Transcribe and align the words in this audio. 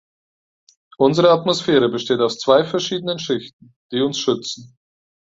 Unsere 0.97 1.29
Atmosphäre 1.29 1.87
besteht 1.87 2.21
aus 2.21 2.39
zwei 2.39 2.65
verschiedenen 2.65 3.19
Schichten, 3.19 3.75
die 3.91 4.01
uns 4.01 4.17
schützen. 4.17 4.75